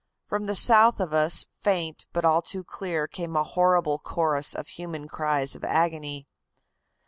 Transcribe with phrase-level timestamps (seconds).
[0.25, 4.69] "From the south of us, faint, but all too clear, came a horrible chorus of
[4.69, 6.25] human cries of agony.